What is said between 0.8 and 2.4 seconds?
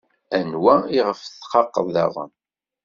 iɣef txaqeḍ daɣen?